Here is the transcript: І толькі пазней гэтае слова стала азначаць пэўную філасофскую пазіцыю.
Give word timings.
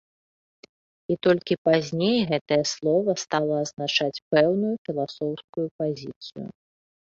І 1.15 1.17
толькі 1.27 1.57
пазней 1.69 2.19
гэтае 2.31 2.59
слова 2.73 3.11
стала 3.25 3.53
азначаць 3.67 4.23
пэўную 4.33 4.75
філасофскую 4.89 5.67
пазіцыю. 5.85 6.47